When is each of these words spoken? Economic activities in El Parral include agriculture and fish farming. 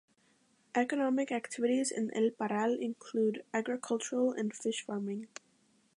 Economic 0.73 1.31
activities 1.31 1.91
in 1.91 2.09
El 2.17 2.31
Parral 2.31 2.75
include 2.81 3.43
agriculture 3.53 4.33
and 4.33 4.51
fish 4.51 4.81
farming. 4.83 5.27